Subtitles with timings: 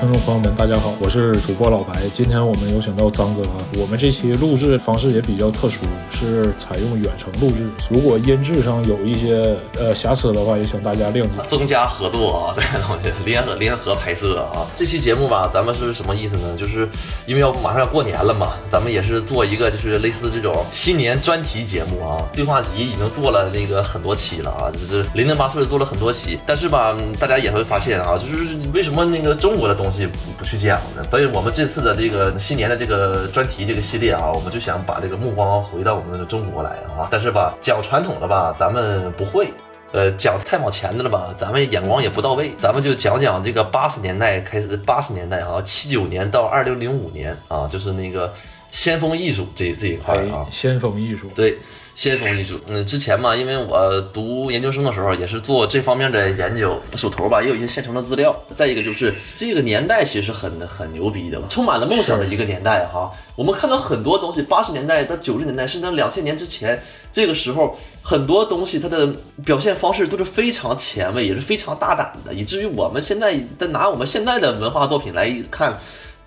[0.00, 1.92] 观众朋友们，大家好，我是主播老白。
[2.14, 3.60] 今天我们有请到张哥啊。
[3.78, 7.68] 我们这期录制方式也比较特殊，是采用远程录制。
[7.90, 11.28] 如果音质上有一些呃瑕疵的话，也请大家谅解。
[11.46, 14.66] 增加合作啊，这些东西联合联合拍摄啊。
[14.74, 16.56] 这期节目吧，咱们是什么意思呢？
[16.56, 16.88] 就是
[17.26, 22.26] 因为要马上要过年了嘛，咱们也是做一个就是类似这种新年专题节目啊。
[22.32, 26.38] 对话集已经做了那个很多期了啊，就是零零八碎做了很多期。
[26.46, 31.02] 但是吧，大家也会发现啊，就是为什么那个中国的东不不去讲的？
[31.10, 37.08] 所以我们这次的这个新年的这个专题这个系列啊，我们就想把这个目光回到我们的中国来啊。
[37.10, 39.52] 但是吧，讲传统的吧，咱们不会。
[39.92, 48.32] 呃，讲太往前的了吧，咱们眼光也不到位，咱们就讲讲这个八十年代开始，八十年代啊，七九年到二零零五年啊，就是那个
[48.70, 51.58] 先锋艺术这这一块啊，先锋艺术，对。
[51.92, 58.34] 先锋艺术，嗯，之前嘛，因为我读研究生的时候也是做这方面的研究，手头吧也有一些现成的资料。
[58.54, 63.10] 再一个就是这个年代其实很 很牛逼的，充满了梦想的一个年代哈。
[63.36, 66.80] 我们看到很多东西，八十年代到九十年代，甚至两千年之前，
[67.12, 69.12] 这个时候很多东西它的
[69.44, 75.76] 表现方式都是非常前卫，也是非常大胆的，以至于我们现在在拿我们现在的文化作品来看，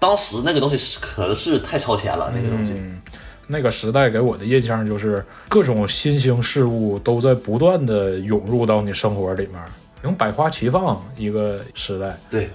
[0.03, 2.73] 当时那个东西可是太超前了，那个东西。
[3.47, 9.55] 那个时代给我的印象就是各种新兴事物都在不断的涌入到你生活里面，
[10.01, 12.17] 能百花齐放一个时代。
[12.29, 12.51] 对，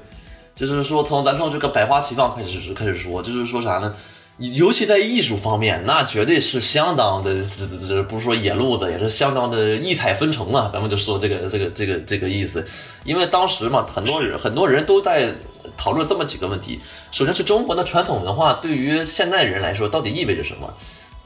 [0.55, 3.95] 就是说从咱从这个百花齐放开始开始说，就是说啥呢？
[4.39, 10.71] 尤其在艺术方面，那绝对是相当的，这这不是说野路子，也是相当的异彩纷呈啊。
[10.73, 12.65] 咱们就说这个这个这个这个意思，
[13.05, 15.35] 因为当时嘛，很多人很多人都在。
[15.77, 16.81] 讨论这么几个问题，
[17.13, 20.75] 首先是中国的传统文化对于现代人来说到底意味着什么？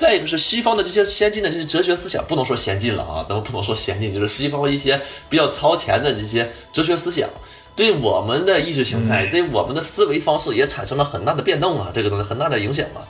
[0.02, 7.30] 再一个是西方的这些先进的这些哲学思想，不能说先进了啊，咱们不能说先进，就是西方一些比较超前的这些哲学思想，
[7.76, 13.06] 对我们的意识形态，对我们的思维方式也产生了很大的变动啊，这个东西很大的影响啊。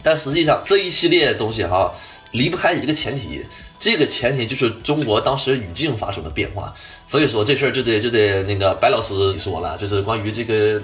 [0.00, 1.92] 但实际上这一系列东西哈，
[2.30, 3.44] 离不开一个前提。
[3.78, 6.72] 这个前提就是中国当时语境发生的变化，
[7.08, 10.80] 所以说这事儿就得就得那个白老师说了，就是关于这个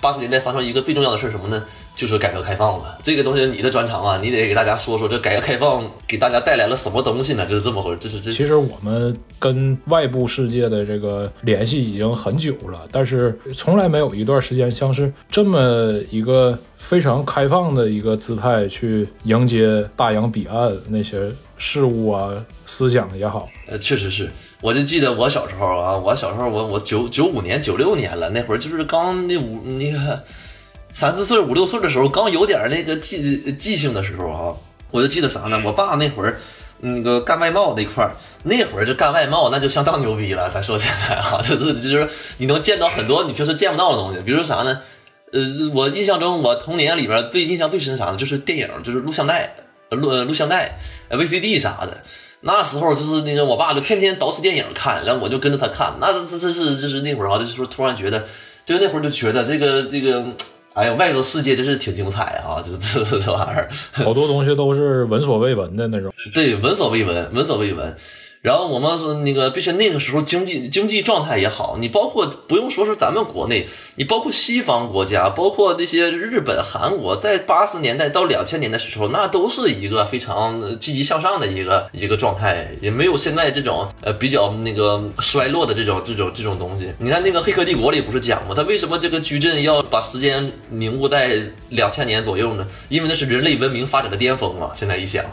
[0.00, 1.64] 八十年代发生一个最重要的事儿什么呢？
[1.94, 2.98] 就是改革开放了。
[3.02, 7.46] 这个东西你的专长啊，你得给大家说说这改革开放给大家带来了什么东西呢？
[7.46, 8.30] 就是这么回事，这是这。
[8.30, 21.32] 其实我们跟外部世界的这个联系已经很久了，但是从来没有一段时间像是这么一个非常开放的一个姿态去迎接大洋彼岸那些。
[21.56, 22.32] 事物啊，
[22.66, 24.30] 思想也好，呃，确实是。
[24.60, 30.22] 我就记得我小时候啊，我小时候我我九九五年九六年了，那会儿就是刚那五那个
[30.94, 34.54] 三四岁五六岁的时候，刚有点那个记记性的时候啊，
[34.90, 35.60] 我就记得啥呢？
[35.64, 36.38] 我爸那会儿
[36.80, 38.12] 那个干外贸那块儿，
[38.42, 40.50] 那会儿就干外贸，那就相当牛逼了。
[40.52, 42.08] 咱说起来啊， 就是就是
[42.38, 44.80] 你能见到很多你平时见不到的东西，比如说啥呢？
[45.32, 45.40] 呃，
[45.74, 48.16] 我印象中我童年里边最印象最深啥呢？
[48.16, 49.54] 就是电影，就是录像带。
[49.90, 50.78] 录录像带、
[51.10, 52.02] VCD 啥的，
[52.40, 55.94] 那时候就是那个我爸就天天捯饬电影看，然后我就跟着他看。
[56.00, 58.24] 那这这这是就是那会儿啊，就是说突然觉得，
[58.64, 60.24] 就那会儿就觉得这个这个，
[60.74, 62.60] 哎呀，外头世界真是挺精彩啊！
[62.64, 63.70] 就这这这玩意儿，
[64.04, 66.12] 好多东西都是闻所未闻的那种。
[66.34, 67.96] 对，闻所未闻，闻所未闻。
[68.42, 73.66] 然后我们是那个，并且那个时候经济经济状态也好，你包括不用说是咱们国内，
[73.96, 86.92] 你包括西方国家，包括那些日本、韩国，在八十年代到两千年的时候，那都是一个非常积极向上的一个一个状态，也没有现在这种呃比较那个衰落的这种这种这种东西。
[86.98, 88.54] 你看那个《黑客帝国》里不是讲吗？
[88.54, 91.36] 他为什么这个矩阵要把时间凝固在
[91.70, 92.64] 两千年左右呢？
[92.88, 94.70] 因为那是人类文明发展的巅峰嘛。
[94.72, 95.24] 现在一想。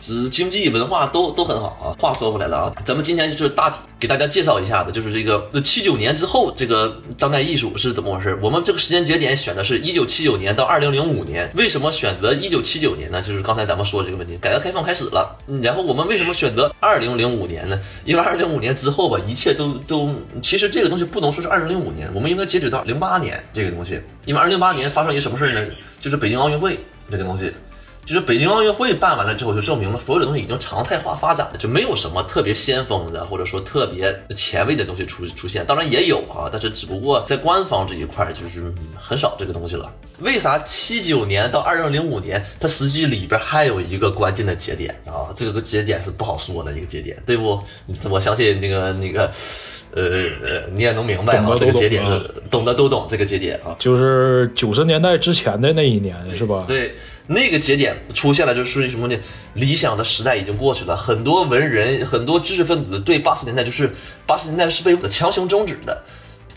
[0.00, 1.94] 只经济文化都都很好啊。
[2.00, 8.36] 话说回来了啊，咱们今天就是大体给大家介绍一下的，就是这个七九年之后这个当代艺术是怎么回事。
[8.42, 11.48] 我们这个时间节点选的是一九七九年到二零零五年。
[11.54, 13.20] 为什么选择一九七九年呢？
[13.20, 15.36] 就是刚才咱们说的这个问题，改革开放开始了。
[15.62, 17.78] 然后我们为什么选择二零零五年呢？
[18.06, 24.00] 因为二零零五年之后吧，一切都都其实这个东西不能说是二零零五年，我们应该截止到零八年这个东西。
[24.24, 25.74] 因为二零零八年发生一个什么事呢？
[26.00, 26.78] 就是北京奥运会
[27.10, 27.52] 这个东西。
[28.04, 35.64] 就是北京奥运会办完了之后，就证明了所有的东西已经常态化发展了，就没有什么特别先锋的或者说特别前卫的东西出出现。
[35.66, 39.92] 当然也有啊，但是只不过在官方这一块就是很少这个东西了。
[40.18, 45.32] 为啥七九年到二零零五年，它实际里边还有一个关键的节点啊？
[45.34, 47.62] 这个节点是不好说的一个节点，对不？
[48.08, 49.30] 我相信那个那个，
[49.92, 52.20] 呃呃，你也能明白啊，这个节点是
[52.50, 56.64] 懂的都懂这个节点啊，就是九十年代之前的那一年是吧？
[56.66, 56.94] 对。
[57.32, 59.16] 那个节点出现了，就是什么呢？
[59.54, 63.88] 理想的时代已经过去了，很多文人、很多知识分子对八十年代就是
[64.26, 66.02] 八十年代是被强行终止的。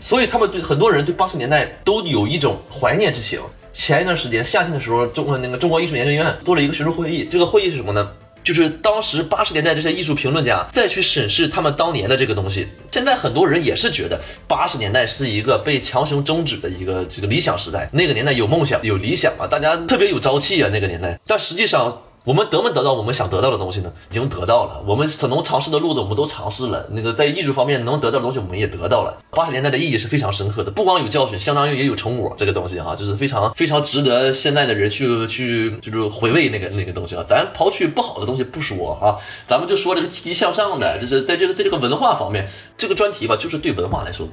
[0.00, 3.40] 所以他们对很多人对八十年代都有一种怀念之情。
[3.72, 8.10] 前一段时间夏天的时候，中那个中国艺术研究院做了一个学术会议，这个会议是什么呢？
[8.44, 12.68] 就是当时八十年代这些艺术评论家再去审视他们当年的这个东西。
[12.92, 17.88] 现在很多人也是觉得八十年代是一个被强行终止的一个这个理想时代。
[17.92, 21.18] 那个年代有梦想有理想啊，大家特别有朝气啊，那个年代。
[21.26, 22.02] 但实际上。
[22.24, 23.92] 我们得没得到我们想得到的东西呢？
[24.10, 24.82] 已经得到了。
[24.86, 26.86] 我们所能尝试的路子，我们都尝试了。
[26.90, 29.18] 那个在艺术方面能得到的东西，我们也得到了。
[29.30, 32.34] 八十年代的意义是非常深刻的，不光有教训，相当于也有成果。
[32.38, 37.22] 这个东西哈，就是非常非常值得现在的人去去就是回味那个那个东西啊。
[37.28, 42.48] 咱刨去不好的东西不说啊，咱们就说这个积极向上的，就是在这个在这个文化方面，
[42.78, 44.26] 这个专题吧，就是对文化来说，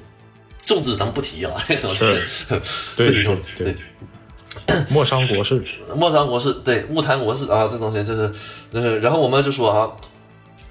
[0.66, 2.06] 政治咱们不提啊，这个东西。
[2.96, 3.76] 对对对。
[4.90, 5.64] 莫商国事，
[5.96, 8.32] 莫商国事，对，勿谈国事啊，这东西就是，
[8.72, 9.92] 就是，然后我们就说啊，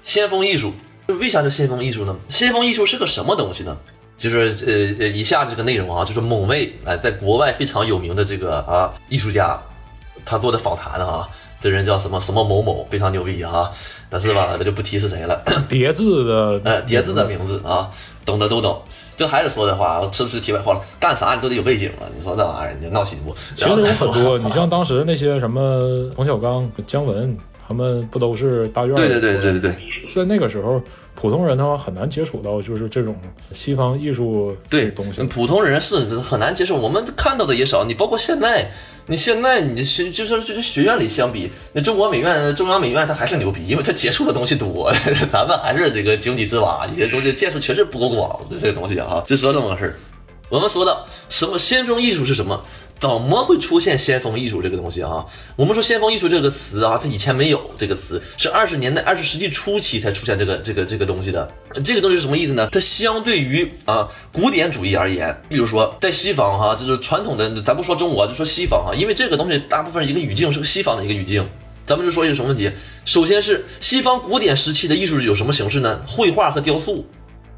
[0.03, 0.73] 先锋艺术，
[1.07, 2.15] 为啥叫先锋艺术呢？
[2.29, 3.77] 先锋艺术是个什么东西呢？
[4.17, 4.37] 就是
[4.67, 9.59] 呃呃，以下这个内容啊，就是某位哎，在国外非常有名的这个啊艺术家，
[10.23, 11.27] 他做的访谈啊，
[11.59, 13.71] 这人叫什么什么某某，非常牛逼啊，
[14.09, 17.89] 但是吧，他就不提是谁了，叠字的，呃，叠字的名字啊，
[18.23, 18.81] 懂的都懂。
[19.15, 20.81] 就还是说的话，是不是题外话了？
[20.99, 22.09] 干啥你都得有背景啊！
[22.15, 23.35] 你说这玩意儿，你闹心不？
[23.55, 25.79] 其实有很多，你像当时那些什么
[26.15, 27.37] 冯小刚、姜文，
[27.71, 28.93] 他们不都是大院？
[28.95, 29.73] 对对对对对对，
[30.13, 30.81] 在那个时候。
[31.13, 33.15] 普通人的话很难接触到，就是这种
[33.53, 35.21] 西方艺术对东西。
[35.23, 37.83] 普通人是很难接受，我们看到的也少。
[37.83, 38.71] 你包括现在，
[39.07, 44.91] 你现在你学就是就是学院里相比，那中国美院、中央美院它还是牛逼，因为它接触的东西多。
[45.31, 48.39] 咱们还是这个井底之蛙，有些东西见识确实不够广。
[48.49, 49.95] 这些东西啊，就说这么个事儿。
[50.49, 52.59] 我们说的什么先锋艺术是什么？
[53.01, 55.25] 怎么会出现先锋艺术这个东西啊？
[55.55, 61.51] 我们说先锋艺术这个词啊，它以前没有这个词，是二十年代二十世纪初期才出现这个这个这个东西的。
[61.83, 62.69] 这个东西是什么意思呢？
[62.71, 71.49] 它相对于啊古典主义而言，比如说在西方哈，就是传统的，咱不说中国，就说西方哈，因为这个东西大部分一个语境是个西方的一个语境，
[71.87, 72.71] 咱们就说一个什么问题？
[73.03, 76.03] 首先是西方古典时期的艺术有什么形式呢？
[76.07, 77.03] 绘画和雕塑，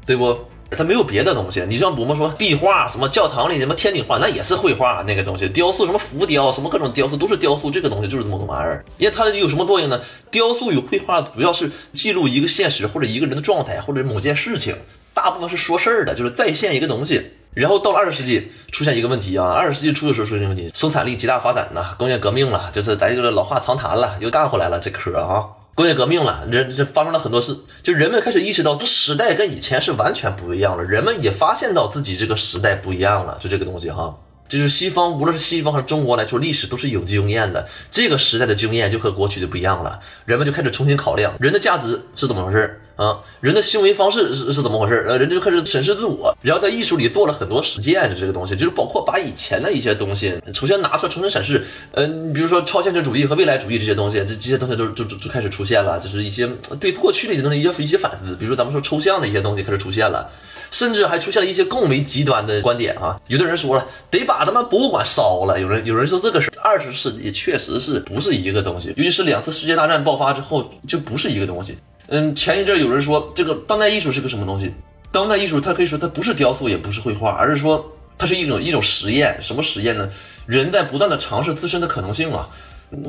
[0.06, 0.38] 对不？
[0.70, 8.84] 它没有别的东西，你像我们说壁画，什么教堂里什么天顶画，那也是绘画那个东西，雕塑什么浮雕，什么各种雕塑都是雕塑，这个东西就是这么个玩意儿。
[8.98, 10.00] 因为它有什么作用呢？
[10.30, 14.74] 雕塑与绘画主要是记录一个现实或者一个人的状态或者某件事情，
[15.12, 17.30] 大部分是说事儿的，就是再现一个东西。
[17.52, 25.46] 然后到了二十世纪出现一个问题啊，二十世纪初的时候出现问题，生产力极大发展呐，工业革命了，就是咱就是老话常谈了，又干回来了这嗑啊。
[25.74, 30.84] 工业革命了，人这发生了很多事，就人们开始意识到，这时代跟以前是完全不一样了。
[30.84, 34.16] 人们也发现到自己这个时代不一样了，就这个东西哈，
[34.48, 37.66] 就是西方，无论是西方还是中国来说，历史都是有经验的。
[37.90, 42.80] 这个时代的经验就和过去就不一样了，人们就开始重新考量人的价值是怎么回事。
[42.96, 45.04] 啊，人的行为方式是是怎么回事？
[45.08, 51.64] 呃，人就开始审视自我，然后在艺术里做了很多实践，就这个东西，就是包括把以前的一些东西重新拿出来重新审视。
[51.92, 56.46] 嗯，比如说超现实主义和未来主义这些东西，这这些东西都就就就开始出现了，就是一些
[56.78, 58.36] 对过去的一些东西一些一些反思。
[58.36, 60.30] 比如说咱们说抽象的一些东西开始出现了，
[60.70, 63.20] 甚至还出现了一些更为极端的观点啊。
[63.26, 65.60] 有的人说了，得把他们博物馆烧了。
[65.60, 71.76] 有人有人说这个是二十世纪确实是不是一个东西，尤其是两次世界大战爆发之后就不是一个东西。
[72.08, 74.72] 嗯，前一阵有人说这个当代艺术是个什么东西？
[75.10, 77.84] 当代艺术它可以说它不是雕塑，也不是绘画，而是说
[78.18, 79.38] 它是一种一种实验。
[79.40, 80.10] 什么实验呢？
[80.46, 82.48] 人在不断的尝试自身的可能性啊。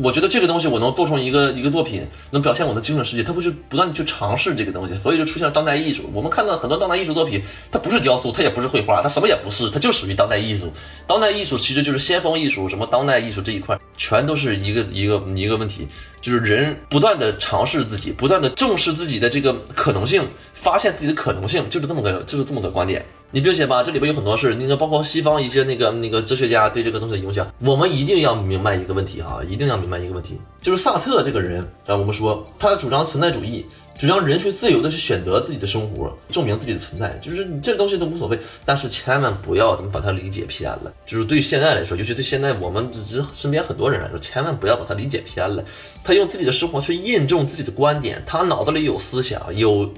[0.04, 6.10] 我觉得这个东西我能做成一个一个作品，能表现我的精神世界，它不是不断的去尝试这个东西，所以就出现了当代艺术。
[6.14, 10.72] 我们看到很多当代艺术作品，它不是雕塑，它也不是绘画，它什么也不是，它就属于当代艺术。
[11.08, 15.88] 当代艺术其实就是先锋艺术，什么当代艺术这一块，全都是一个一个一个问题，
[16.22, 23.06] 就是人不断的尝试自己，不断的重视自己的这个可能性，发现自己的可能性，就是这么个就是这么个观点。
[23.32, 33.66] 你并且吧，这里边有很多事，那个包括西方一些那个那个哲学家对这个东西的影响，我们一定要明白一个问题哈，一定要明白一个问题，就是萨特这个人啊，我们说他主张存在主义，
[33.98, 45.62] 主张人去自由的去选择自己的生活，证明自己的存在，就是你这东西都无所谓，但是千万不要怎么把它理解偏了，就是对现在来说，尤其对现在我们只是身边很多人来说，千万不要把它理解偏了，
[46.06, 49.92] 他用自己的生活去印证自己的观点，他脑子里有思想有。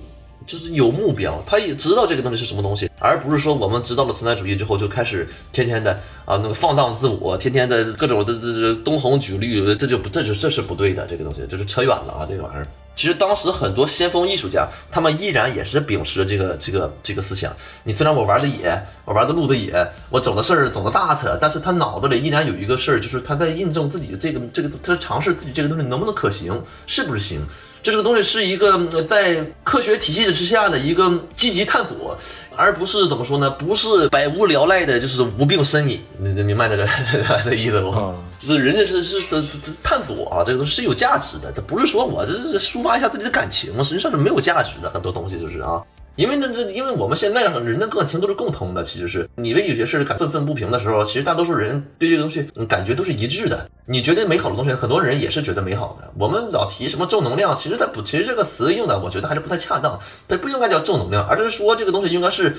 [0.47, 5.91] 就是有目标，他也知道这个东西是什么东西，而不是说我们知道了存在主义之后就开始天天的
[6.23, 12.65] 啊那个放荡自我，天天的各种的这这东红举绿， 这就不这就这是不对的，这个东西就是扯远了啊，这个玩意儿。
[12.95, 17.55] 其实当时很多先锋艺术家，他们依然也是秉持这个这个这个思想。
[17.83, 18.75] 你虽然我玩的野，
[19.05, 27.45] 我玩的路子野，我整的事儿整的大扯，但是他脑子里依然有一个事儿，就是他在印证自己这个这个，他尝试自己这个东西能不能可行，是不是行。
[27.83, 32.17] 这个东西是一个在科学体系之下的一个积极探索，
[32.55, 33.49] 而不是怎么说呢？
[33.51, 36.01] 不是百无聊赖的，就是无病呻吟。
[36.17, 36.87] 你你明白这个
[37.45, 37.91] 这意思不？
[38.39, 39.49] 就是人家是是是是
[39.81, 41.51] 探索啊，这个是有价值的。
[41.51, 44.89] 他不是说我这是抒发一下自己的感情，实际上是没有价值的。
[44.89, 45.81] 很多东西就是啊。
[46.17, 53.69] 因为那这，因为我们现在人的感情都是共通的，其实是你为有些事感愤愤不平的时候，其实大多数人对这个东西感觉都是一致的。
[53.85, 56.11] 你觉得美好的东西，很多人也是觉得美好的。
[56.17, 59.99] 我们老提什么正能量，其实它不，其实这个词用的，我觉得还是不太恰当。
[60.27, 62.57] 它不应该叫正能量，而是说这个东西应该是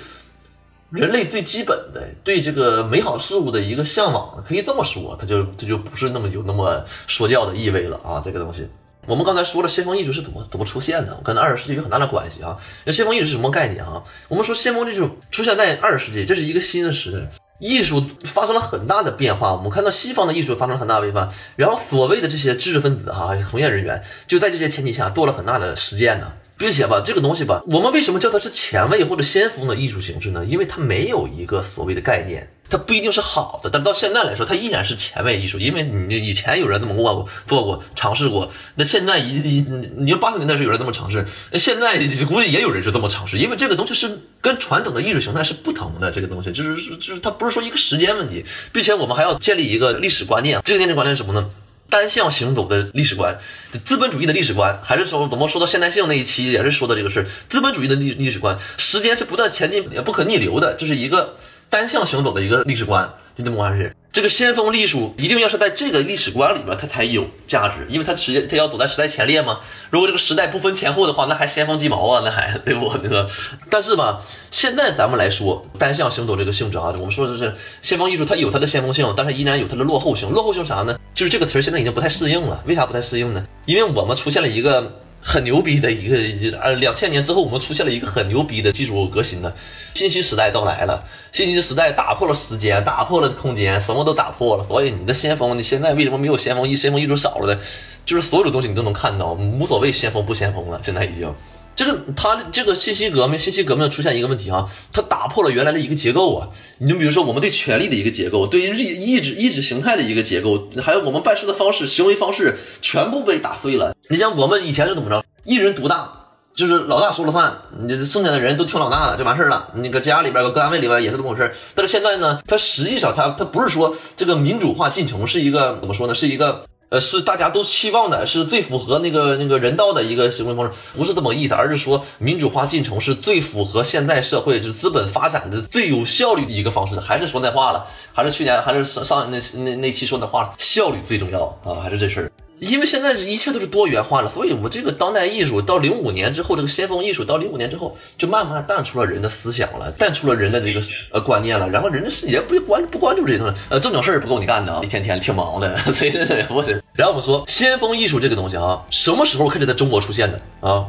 [0.90, 8.68] 人类最基本的对这个美好事物的一个向往，可以这么说，它就它就不是那么有那么说教的意味了啊，这个东西。
[9.08, 11.18] 我们刚才说了，先锋艺术是怎么怎么出现的？
[11.24, 12.58] 跟二十世纪有很大的关系啊。
[12.84, 14.04] 那先锋艺术是什么概念啊？
[14.28, 17.18] 我们说先锋艺术出现在二十世纪，这是一个新的时代，
[17.58, 19.54] 艺术发生了很大的变化。
[19.54, 26.34] 我们看到西方的艺术发生了很大的变化，然后所谓的这些知识分子哈，从业人员就在这些前提下做了很大的实践呢。
[26.58, 30.44] 并且吧，这个东西吧，我们为什么叫它是前卫或者先锋的艺术形式呢？
[30.44, 32.50] 因为它没有一个所谓的概念。
[32.70, 39.64] 它不一定是好的，但到现在来说，它依然是前卫艺术，因为你以前有人这么过过、做过、尝试过，那现在一一
[39.96, 41.96] 你说八十年代时有人这么尝试，那现在
[42.26, 51.48] 估计也有人就这么尝试，因为这个东西是跟传统的艺术形态是不同的，这个东西就是是就是它不是说一个时间问题，并且我们还要建立一个历史观念，这个历史观念是什么呢？
[51.90, 53.38] 单向行走的历史观，
[53.84, 61.36] 资本主义的历史观，还是说怎么说到现代性那一期也是说的这个事儿资本主义的历历史观，时间是不断前进，也不可逆流的，这是一个。
[61.70, 63.94] 单向行走的一个历史观，就这么回事。
[64.10, 69.60] 这个先锋艺术一定要是在这个历史观里边，它才有价值，因为它时间它要走在时代前列嘛。
[69.90, 72.92] 如果这个时代不分前后的话，那还先锋鸡毛啊，那还对不？
[73.00, 73.30] 那个，
[73.70, 80.28] 但是吧，现在咱们来说单向行走这个性质啊，我们说的是先锋艺术，它有它的先锋性，但是依然有它的落后性。
[80.30, 80.98] 落后性啥呢？
[81.14, 82.60] 就是这个词儿现在已经不太适应了。
[82.66, 83.44] 为啥不太适应呢？
[83.66, 85.00] 因为我们出现了一个。
[85.20, 89.54] 很牛逼的一个，呃，两千年之后，我们出现了一个很牛逼的技术革新的，
[89.94, 94.64] 信息时代到来了，信息时代打破了时间，打破了空间，什么都打破了。
[94.66, 96.74] 所以你的先锋，你现在为什么没有先锋一？
[96.74, 97.60] 先锋艺术少了呢？
[98.06, 101.34] 就是所有的东西你都能看到，无所谓先锋不先锋了，现在已经。
[101.78, 106.48] 就是它这个信息革命，信息革命出现一个问题哈，它打破了原来的一个结构啊。
[106.78, 113.94] 你就比如说我们对权力的一个结构，对意意志意志形态的一个结构，还有我们办事的方式、行为方式，全部被打碎了。
[114.10, 116.10] 你像我们以前是怎么着，一人独大，
[116.52, 119.68] 就是老大说了算，你剩下的人都听老大的就完事儿了。
[119.76, 121.54] 那个家里边、搁单位里边也是这么回事。
[121.76, 126.14] 但是现在呢，它实际上它它不是说这个民主化进程是一个怎么说呢？
[126.16, 126.64] 是一个。
[126.90, 136.98] 呃，是大家都期望的，是最符合那个那个人道的一个行为方式，不是这么个意思，而是说民主化进程是最符合现代社会就是资本发展的最有效率的一个方式。
[136.98, 142.32] 还是说那话了，还是去年还是上那那那期说那话，效率最重要啊，还是这事儿。
[142.58, 150.80] 因为现在一切都是多元化了，所以我这个当代艺术到零五年之后，这个先锋艺术到零五年之后，就慢慢淡出了人的思想了，淡出了人的这个
[151.12, 151.68] 呃观念了。
[151.68, 156.12] 然后人的世界不关不关注这些东西，呃，正经事儿不够你干的啊，一天天挺忙的， 所以
[156.50, 156.64] 我。
[156.92, 160.84] 然后我们说先锋艺术这个东西啊，什么时候开始在中国出现的啊？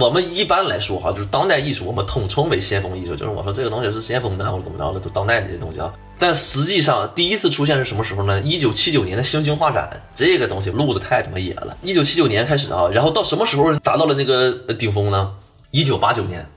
[0.00, 5.92] 我们一般来说哈，就是当代艺术，我们统称为先锋艺术，就是我说这个东西是先锋的或者怎么着的，就当代的这些东西啊。
[6.18, 8.40] 但实际上，第一次出现是什么时候呢？
[8.40, 11.76] 一九七九年的星星画展，这个东西录的太他妈野了。
[11.82, 15.34] 一九七九年开始啊，然后到什么时候达到了那个顶峰呢？
[15.70, 16.48] 一九八九年，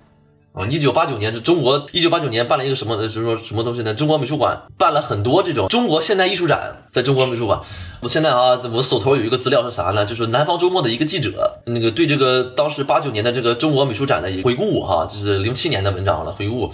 [0.59, 3.93] 啊，一九八九年是中国一九八九年办了一个什么，什么什么东西呢？
[3.93, 7.61] 中国美术馆办了很多这种中国现代艺术展，在中国美术馆。
[8.01, 10.05] 我现在啊，我手头有一个资料是啥呢？
[10.05, 16.69] 就是南方周末的一个记者，那个对这个当时八九年的这个中国美术展的回顾哈，就是零七年的文章了，回顾。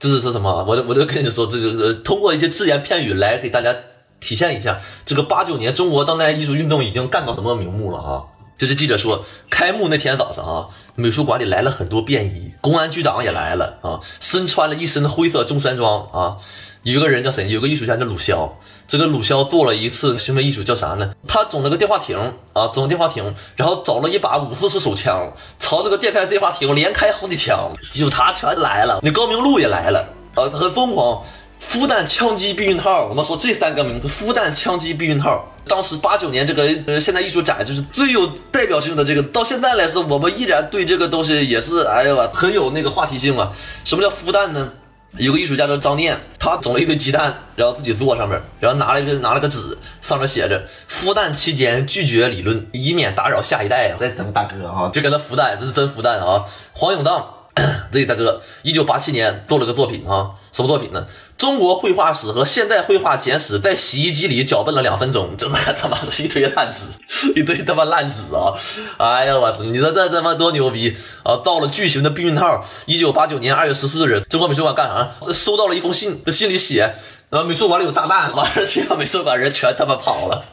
[0.00, 0.64] 这是说什么？
[0.66, 3.76] 我我就跟你说，这就是通过一些只言片语来给大家
[4.20, 8.22] 体现一下，这个八九年中国当代艺术运动已经干到什么名目了啊？
[8.58, 16.36] 就是记者说，开幕那天早上啊，美术馆里来了很多便衣，公安局长也来了啊，身穿了一身灰色中山装啊。
[16.82, 17.48] 有一个人叫谁？
[17.48, 18.58] 有个艺术家叫鲁肖。
[18.88, 21.12] 这个鲁肖做了一次行为艺术，叫啥呢？
[21.28, 22.16] 他整了个电话亭
[22.52, 31.22] 啊，整电话亭，然后找了一把五四式手枪，朝这个电台电话亭连开好几枪，警察全来了，那高明路也来了啊，很疯狂。
[31.60, 43.52] 孵蛋枪击避孕套，我们说这三个名字，孵蛋枪击避孕套，当时八九年这个呃现代艺术展就是最有代表性的这个，到现在来说，我们依然对这个东西也是哎呀很有那个话题性啊。
[43.84, 44.72] 什么叫孵蛋呢？
[45.16, 53.96] 有个艺术家叫张念，他整了一堆鸡蛋，然后自己坐上面，然后拿了一个拿了个纸，上面写着“孵蛋期间拒绝理论，以免打扰下一代”啊。
[53.98, 56.44] 这咱们大哥啊，就跟他孵蛋，这是真孵蛋啊。
[56.72, 57.34] 黄永荡。
[57.90, 61.04] 这大哥，一九八七年做了个作品啊，什么作品呢？
[61.38, 68.58] 中国绘画史和现代绘画简史在洗衣机里搅拌了两分钟，真的他妈的一堆烂纸，一堆他妈烂纸啊！
[68.98, 69.62] 哎呀，我操！
[69.62, 71.40] 你说这他妈多牛逼啊！
[71.44, 72.64] 造了巨型的避孕套。
[72.86, 75.32] 一九八九年二月十四日，中国美术馆干啥？
[75.32, 76.92] 收到了一封信，这信里写。
[77.30, 80.44] 然后美术馆里有炸弹，完事其他美术馆人全他妈跑了。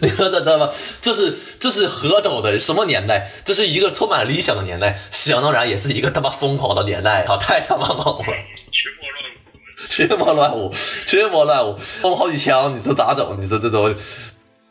[0.00, 0.68] 你说这他妈
[1.00, 3.26] 这是这是何等的什么年代？
[3.46, 7.38] 这是一个充满理想的年代，想当然也是一个他妈疯狂的年代啊！
[7.38, 8.24] 太他妈猛了，
[9.88, 10.72] 群魔乱舞，
[11.06, 13.36] 群魔乱舞，我好几枪，你说咋整？
[13.40, 13.94] 你说这都。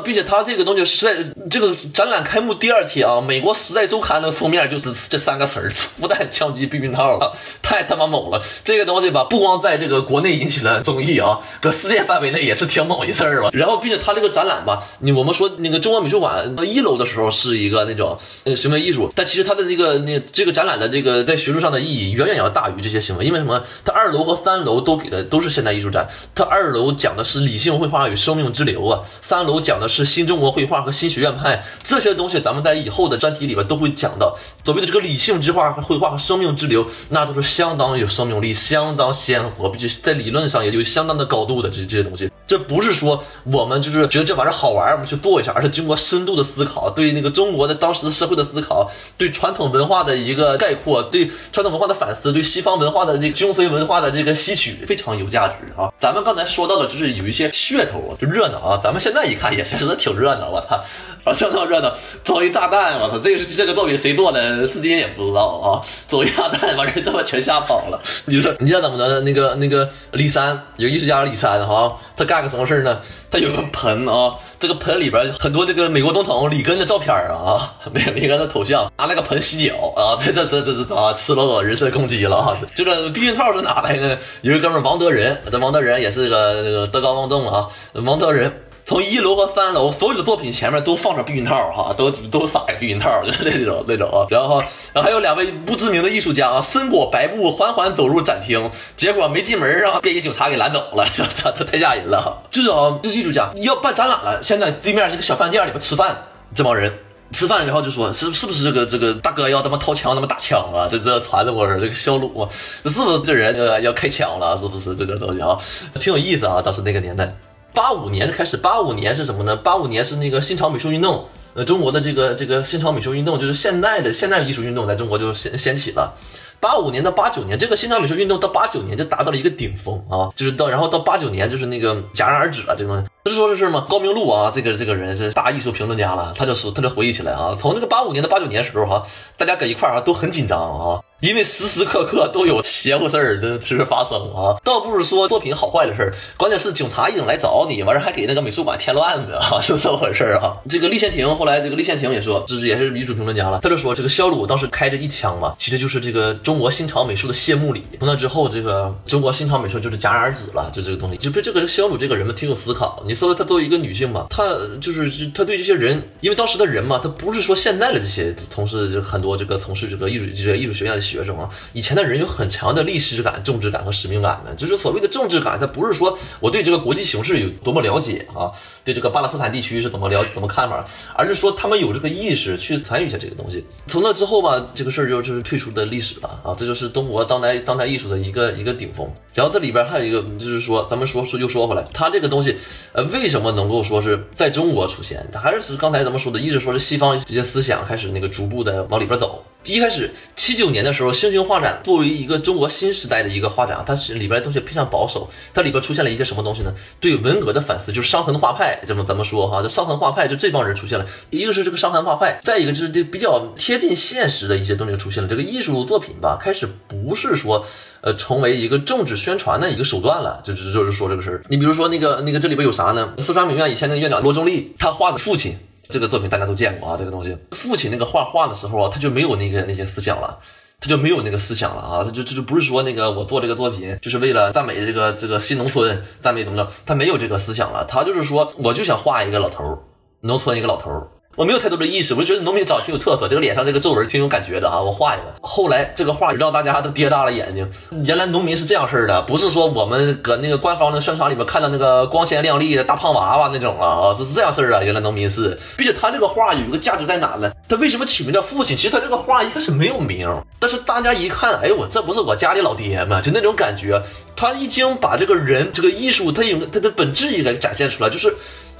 [0.03, 1.15] 并且他这个东西是在
[1.49, 7.17] 这个展览开幕第二天啊，美国《时代周刊》的封面就是这三个词儿：复弹枪击避孕套，
[7.61, 8.41] 太他妈猛了！
[8.63, 13.49] 这个东西吧，不光在这个国内引起了争议啊，搁世界范围内也是挺猛一事儿了。
[13.53, 23.63] 然后，并且他这个展览吧，你我们说那个中国美术馆一楼的时候是一个那种呃行为艺术，但其实它的那个那这个展览的这个在学术上的意义远远要大于这些行为，因为什么？
[23.85, 29.87] 它二楼和三楼都给的都是现代艺术展，它二楼讲的是理性绘画与生命之流啊，三楼讲的。
[29.93, 34.35] 是新中国绘画和新学院派这些东西，咱们在以后的专题里边都会讲到。
[34.63, 42.29] 所谓的这个理性之画和绘画和生命之流，那都是相当有生命力、相当鲜活，并且在理论上也有相当的高度的这这些东西。
[42.53, 55.91] 这不是说我们就是觉得这玩意儿好玩，我们去做一下，而是经过深度的思考，对那个中国的当时的社会的思考，对传统文化的一个概括，对传统文化的反思，对西方文化的这个精髓文化的这个吸取，非常有价值啊！
[55.99, 58.79] 咱们刚才说到的，就是有一些噱头，就热闹啊。
[58.83, 60.79] 咱们现在一看，也确实挺热闹，我操，
[61.23, 61.91] 啊，相当热闹，
[62.23, 65.81] 走一炸弹，我操，这个是这个作品谁做的，至今也不知道啊。
[66.05, 67.99] 走一炸弹，把人他妈全吓跑了。
[68.25, 69.21] 你说，你知道怎么的？
[69.21, 72.42] 那个那个李山，有艺术家李山哈，他干。
[72.43, 72.99] 干什么事呢？
[73.31, 81.13] 他有个盆啊，这个盆里边很多这个美国总统里根的照片啊， 里里根的头像，拿那个盆洗脚啊， 这这这这这啊？
[81.13, 82.57] 赤裸裸人身攻击了啊！
[82.75, 84.17] 这个避孕套是哪来的？
[84.41, 88.51] 有一哥们王德仁，这王德仁也是个那个德高望重啊，王德仁。
[88.85, 94.27] 从一楼和三楼所有的作品前面都放上避孕套，哈，都都撒个避孕套，就是那种那种啊。
[94.29, 94.59] 然后，
[94.91, 102.43] 然后还有两位不知名的艺术家啊，身裹白布缓缓走入展厅，结果没进门让便衣警察给拦走了， 这这太吓人了。
[102.51, 106.17] 就是啊，这艺术家要办展览了，现在对面那个小饭店里边吃饭，
[106.53, 106.91] 这帮人
[107.31, 110.89] 吃饭，然后就说是是不是这个这个大哥要他妈掏枪，他妈打枪啊？
[110.91, 112.45] 这这传着我这个小鲁，
[112.83, 114.57] 这是不是这人要要开枪了？
[114.57, 115.57] 是不是这点东西啊？
[116.01, 117.33] 挺有意思啊，当时那个年代。
[117.73, 119.55] 八五年开始，八五年是什么呢？
[119.55, 126.13] 八五年是那个新潮美术运动，呃，中国的这个这个新潮美术运动就是现代的现代艺术运动，在中国就掀掀起了。
[126.59, 133.85] 八五年到八九年，这个新潮美术运动到八九年就达到了一个顶峰啊，就是到然后到八九年就是那个戛然而止了，这东西不是说这事吗？
[133.89, 139.03] 高明路啊，这个这个人是大艺术评论家了，他就说他就回忆起来啊，从那个八五年到八九年时候哈，
[139.35, 141.01] 大家搁一块儿啊都很紧张啊。
[141.19, 150.57] 因为时时刻刻都有邪乎事儿的是发生啊， 倒不是说作品好坏的事儿，关键是警察已经来找你，完事还给那个美术馆添乱子啊， 是这么回事儿啊。
[150.67, 157.83] 这个立宪庭后来这个立宪庭也说，这是也是女主评论家了，他就说这个肖鲁当时开着一枪嘛，其实就是这个中国新潮美术的谢幕礼。
[157.99, 161.17] 从那之后，这个中国新潮美术就是戛然而止了，就这个东西。
[161.17, 163.01] 就对这个肖鲁这个人嘛，挺有思考。
[163.07, 164.43] 你说他作为一个女性嘛，她
[164.81, 171.93] 就是她对这些人，因为当时的人嘛，他不是说现在的这些从事很多这个从事这个艺术这个艺术学院的学生啊，以前。
[171.93, 178.49] 的人有很强的历史感、政治感和使命感的，就是所谓的政治感，它不是说我对这个国际形势有多么了解啊，
[178.83, 183.63] 对这个巴勒斯坦地区是怎么了解怎么看法，而是说他们有这个意识去参与一下这个东西。
[183.85, 189.07] 从那之后吧，这个事儿就是退出的历史了啊，这就是中国当代当代艺术的一个一个顶峰。
[189.35, 192.57] 然后这里边还有一个，就是说咱们说说又说回来，它这个东西，
[192.93, 195.23] 呃，为什么能够说是在中国出现？
[195.31, 199.45] 它还是刚才咱们说的，一直说是西方这些思想开始那个逐步的往里边走。
[199.65, 206.73] 一开始七九年的时候，星星画展作为一个中国新时代的一个画展啊，它是里边的东西非常保守，它里边出现了一些什么东西呢？
[206.99, 209.61] 对文革的反思，就是伤痕画派，这么怎么说哈？
[209.61, 215.29] 这伤痕画派就这帮人出现了，一个是这个伤痕画派，再一个就是这比较贴近现实的一些东西出现了。
[215.29, 217.65] 这个艺术作品吧，开始不是说
[218.01, 221.41] 呃成为一个政治宣传的一个手段了，就是就是说这个事儿。
[221.47, 223.13] 你比如说那个那个这里边有啥呢？
[223.19, 225.57] 四川美院以前那个院长罗中立，他画的父亲。
[225.93, 230.39] 这个作品大家都见过啊，这个东西，父亲那个画画的时候啊，他就没有那个那些思想了，
[230.79, 239.77] 他就没有那个思想了啊，他就这就不是说那个我做这个作品就是为了赞美这个这个新农村，赞美怎么着，他没有这个思想了，他就是说我就想画一个老头儿，
[240.21, 245.33] 农村一个老头儿，我没有太多的意识，我就觉得农民长得挺有特色，这个脸上这个皱纹挺有感觉的哈，我画一个。
[245.41, 247.67] 后来这个画让大家都憋大了眼睛，
[248.05, 254.83] 原来农民是这样式的，不是说我们搁那个官方的宣传里面看到那个光鲜亮丽的大胖娃娃那种啊啊，是这样式的。
[254.83, 257.51] 原来农民是，并且他这个画有一个价值在哪呢？
[257.67, 258.77] 他为什么起名叫父亲？
[258.77, 263.19] 其实他这个画一开始没有名，但是大家一看，哎呦我这不是我家里老爹吗？
[263.19, 263.99] 就那种感觉。
[264.35, 268.31] 他已经把这个人这个艺术，他有他的本质也给展现出来，就是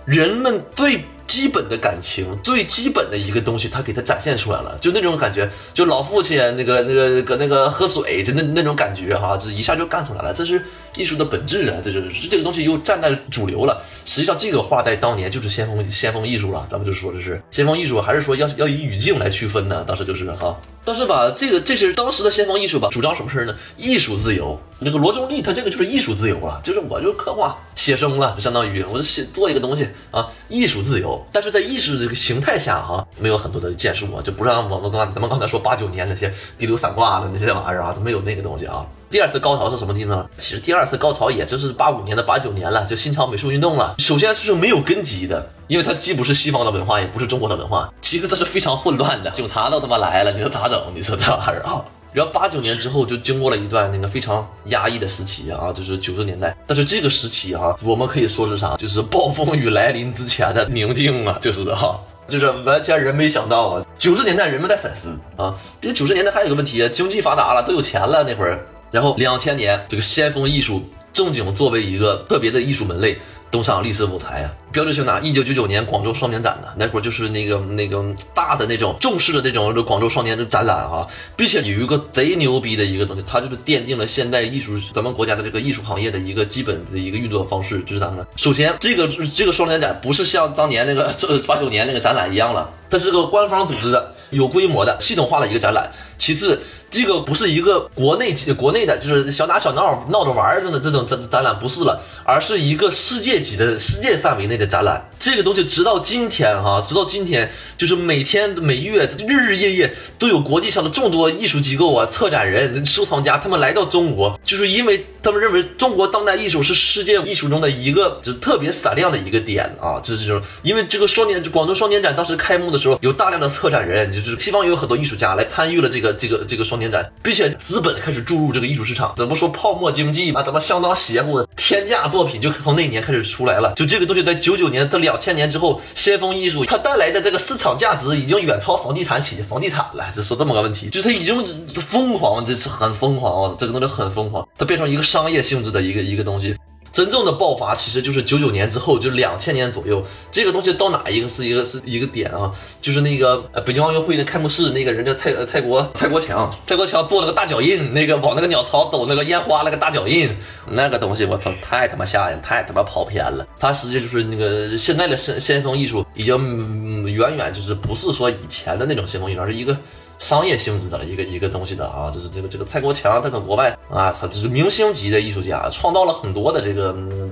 [0.05, 1.03] 人们最。
[1.27, 10.61] 基本的感情，最基本的一个东西，他给他展现出来了，就那种感觉，就老父亲那个那个搁那个喝水，就那那种感觉哈，这一下就干出来了，这是
[10.95, 13.81] 艺术的本质啊，这就是这个东西又站在主流了。
[14.05, 19.83] 实际上，这个画在当年就是先锋先锋艺术了，咱们就说这是先锋艺术，还是说要要以语境来区分呢？
[19.87, 20.59] 当时就是哈。
[20.85, 23.55] 但是吧，这个这是当时的先锋艺术吧，主张什么事儿呢？
[23.77, 24.59] 艺术自由。
[24.79, 31.25] 那个罗中立他这个就是艺术自由了，就是我就刻画写生了，就相当于我就写做一个东西啊，艺术自由。
[31.31, 38.85] 但是在艺术这个形态下哈，没有很多的建树啊，就不像我们刚咱们刚才说八九年那些滴流散挂的那些玩意儿啊，都没有那个东西啊。
[39.13, 40.27] 第二次高潮是什么地方？
[40.39, 43.93] 其实第二次高潮也就是八五年的八九年了，就新潮美术运动了。
[43.99, 47.93] 首先是没有根基的，因为它既不是西方的文化，也不是中国的文化。
[48.01, 50.81] 其次它是非常混乱的，警察都他妈来了，你说咋整？
[50.95, 51.85] 你说这玩意儿啊？
[52.11, 56.57] 然后八九年之后就经过了一段那个非常压抑的时期啊，就是九十年代。
[56.65, 58.75] 但是这个时期哈，我们可以说是啥？
[58.77, 63.85] 就是暴风雨来临之前的宁静啊，就是哈，就是完全人没想到啊。
[63.99, 68.65] 九十年代人们在反思啊，因为九十年代还有个问题，经济发达了，都有钱了那会儿。
[68.93, 73.17] 然后两千年这个先锋艺术正经作为一个特别的艺术门类。
[73.49, 74.49] 登上历史舞台啊！
[74.71, 78.03] 标志性的，一九九九年广州双年展呢，那会儿就是那个那个
[78.33, 95.91] 大的那种正式的那种广州双年展览啊，并且有一个贼牛逼的一个东西，它就是奠定了现代艺术咱们国家的这个艺术行业的一个基本的一个运作方式，就是咱们首先这个这个双年展不是像当年那个这八九年那个展览一样了，它是个官方组织的、有规模的、系统化的一个展览。
[96.23, 96.57] 其次。
[96.89, 105.09] 这个不是一个国内国内的，就是小打小闹闹着玩儿的这种展展览不是了，而是一个世界级的世界范围内的展览。
[105.19, 120.39] 这个东西直到今天哈，直到今天就是每天每月日日夜夜都有国际上的众多艺术机构啊、策展人、收藏家他们来到中国，就是因为他们认为中国当代艺术是世界艺术中的一个就特别闪亮的一个点啊，就是这种。
[120.61, 126.93] 因为这个双年广州双年展当时开幕的时候，有大量的策展人，就是西方也有很多艺术家来参与了这个这个这个双年。
[126.93, 130.43] 展，并且资本开始注入这个艺术市场，怎么说泡沫经济啊？
[130.43, 133.73] 怎么相当邪乎的天价作品就从那年开始出来了。
[133.75, 140.05] 就这个东西在九九年到两千年之后，先锋艺术它带来的这个市场价值已经远超房地产企业房地产了。
[140.13, 141.43] 这说这么个问题，就是它已经
[141.81, 143.55] 疯狂，这是很疯狂啊！
[143.57, 146.55] 这个东西很疯狂，它变成一个商业性质的一个一个东西。
[146.93, 152.53] 真正的爆发其实就是九九年之后，就两千年左右，这个东西到哪一个是一个是一个点啊？
[152.83, 160.29] 就是那个北京奥运会的开幕式，那个人叫蔡蔡国蔡国强，蔡国强做了个大脚印，那个往那个鸟巢走那个烟花那个大脚印，
[160.69, 163.47] 那个东西我操太他妈吓人，太他妈跑偏了。
[163.59, 169.75] 它实际就是那个现在的先先锋艺术，已经远远就是不是说以前的那种先锋艺术，而是一个。
[170.19, 177.31] 商业性质的一个一个东西的啊，这是这个这个蔡国强，他跟国外啊，他这是明星级的艺术家，创造了很多的这个嗯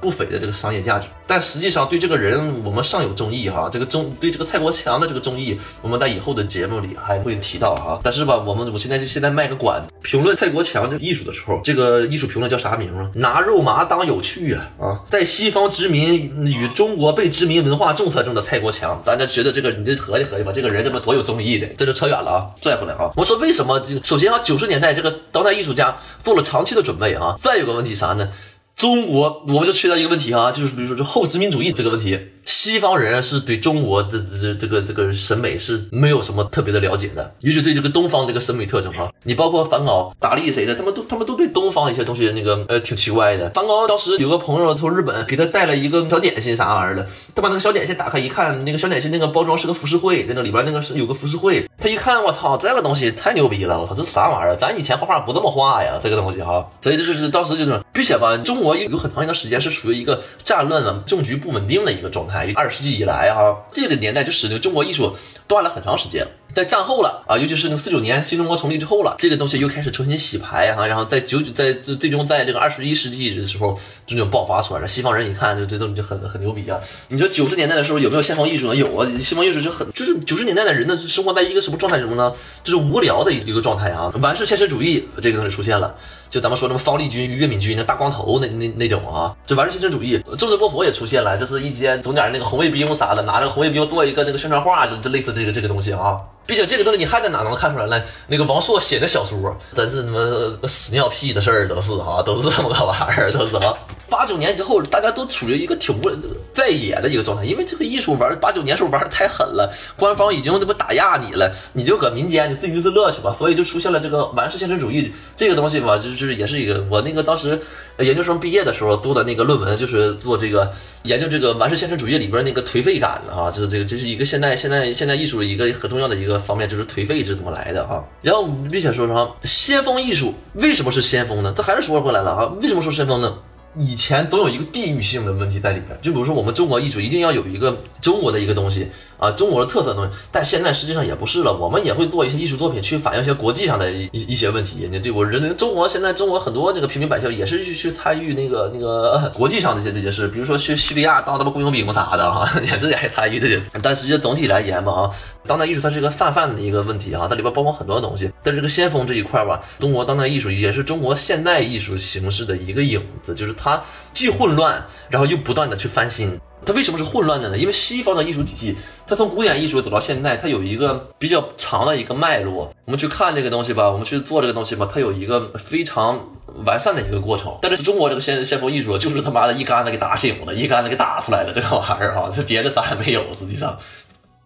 [0.00, 1.06] 不菲的这个商业价值。
[1.26, 8.00] 但实际上对这个人我们尚有争议哈，这个争对这个蔡国强的这个争议，我们在以后的节目里还会提到哈。
[8.02, 13.10] 但是吧，我们我现在就现在卖个关，评论蔡国强这个艺术的时候，这个艺术评论叫啥名啊？
[13.14, 15.00] 拿肉麻当有趣啊啊！
[15.10, 23.10] 在西方殖民与中国被殖民文化政策中的蔡国强，大家觉得这个你这合计合计吧，这个人他妈多有争议的，这就扯远啊，拽回来啊！
[23.16, 23.82] 我说为什么？
[24.02, 27.36] 首先啊，九十年代这个当代艺术家做了长期的准备啊。
[27.42, 28.28] 再有个问题啥呢？
[28.74, 32.28] 中国我们就缺到一个问题啊，就是比如说这后殖民主义这个问题。
[32.44, 43.48] 西方人是对中国这这这个这个审美是没有什么特别的了解的，尤其对这个东方这个审美特征哈，你包括梵高、达利谁的，他们都他们都对东方一些东西那个呃挺奇怪的。
[43.50, 54.56] 梵高当时有个朋友从日本给他带了一个小点心啥玩意儿的，他把那个小点心打开一看，那个小点心那个包装是个浮世绘，在那里边那个是有个浮世绘，他一看我操，这个东西太牛逼了，我操这是啥玩意儿？
[54.56, 63.02] 咱以前画画不这么画呀，这个东西哈，所以这就是当时就是，并且吧，中国有有很长一段时间是属于一个战乱的、政局不稳定的一个状态，二十世纪以。
[63.02, 65.16] 来哈，这个年代就使得中国艺术
[65.48, 66.24] 断了很长时间。
[66.54, 74.86] 在战后了啊，尤其是那个四九年新中国成立之后了，这个东西又开始重新洗牌哈，然后在九九在最终在这个二十一世纪的时候，这种爆发出来了。
[74.86, 76.78] 西方人一看就这东西就很很牛逼啊！
[77.08, 78.76] 你说九十年代的时候有没有先锋艺术呢？
[78.76, 81.98] 有啊，先锋艺术就很就是九十年代的人呢，生活在一个什么状态？
[81.98, 82.32] 什么呢？
[82.62, 85.94] 就是无聊的一个状态啊，完事现实主义这个东西出现了。
[86.32, 96.18] 就咱们说什么方力钧、岳敏君那大光头那那那种啊，这完事现实主义，政治波勃也出现了，这是一些整点那个红卫兵啥的，拿那个红卫兵做一个那个宣传画，就就类似这个这个东西啊。
[96.44, 98.02] 并且这个东西你还在哪能看出来呢？
[98.26, 103.76] 那个王朔写的小说，真是他妈屎尿屁的事儿，都是哈，都是这么个玩意儿，都是哈。
[104.10, 106.10] 八九年之后，大家都处于一个挺不
[106.52, 117.60] 在野的一个状态，因为这个艺术玩八九年时候玩的太狠了，官方已经这不打压你了，你就搁民间你自娱自乐去吧，所以就出现了这个完事现实主义这个东西吧，就是是也是一个我那个当时
[117.98, 120.72] 研究生毕业的时候做的那个论文，就是做这个
[121.04, 128.04] 研究这个完事现实主义里边那个颓废感的啊，就是这个这是一个现代现代现代艺术一个很重要的一个方面，就是颓废是怎么来的啊。
[128.22, 131.52] 然后并且说说先锋艺术为什么是先锋呢？
[131.56, 133.38] 这还是说回来了啊，为什么说先锋呢？
[133.78, 144.88] 以前总有一个地域性的问题在里边，就比如说我们中国艺术一定要有一个中国的一个东西啊，中国的特色东西，但现在实际上也不是了，我们也会做一些艺术作品去反映一些国际上的一一些问题。
[144.90, 153.62] 你对我人中国现在中国很多这个平民百姓也是去去参与那个 那个国际上的一些这些事，比如说去叙利亚当他们雇佣兵啥的哈，也是也参与这些。
[153.82, 155.10] 但实际总体来言吧啊，
[155.46, 158.30] 当代艺术它是一个泛泛的一个问题啊，它里边包括很多东西。
[158.42, 166.40] 但是这个先锋这一块吧，中国当代艺术也是中国现代艺术形式的一个影子，就是它既混乱，然后又不断的去翻新。
[166.64, 167.58] 它为什么是混乱的呢？
[167.58, 172.72] 因为西方的艺术体系，它从古典艺术走到现代，它有一个比较长的一个脉络。
[172.84, 176.24] 我们去看这个东西吧，我们去做这个东西吧，它有一个非常
[176.64, 177.58] 完善的一个过程。
[177.60, 183.24] 但是中国这个先先锋艺术，就是他妈的一竿子给打醒了，一竿子给打出来了这个玩意儿啊，这别的啥也没有。
[183.36, 183.76] 实际上，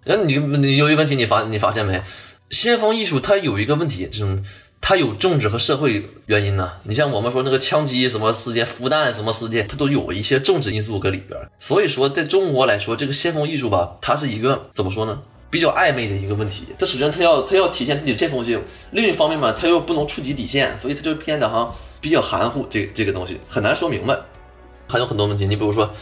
[0.07, 2.03] 那你你有一个问题，你发你发现没？
[2.49, 4.43] 先锋艺术它有一个问题，就是
[4.89, 6.71] 它有政治和社会原因呢。
[6.85, 11.37] 你像我们说那个枪击什么事件、复旦什么事件，它都有一些政治因素搁里边。
[11.59, 15.21] 所以说，在中国来说，这个先锋艺术吧，它是一个怎么说呢？
[15.51, 16.67] 比较暧昧的一个问题。
[16.79, 22.65] 它首先它要它要体现自己的先锋性，另一方面嘛，它又不能触及底线，所以它就偏的哈比较含糊。
[22.71, 24.17] 这这个东西很难说明白，
[24.87, 25.49] 还有很多问题。
[25.49, 25.93] 你比如说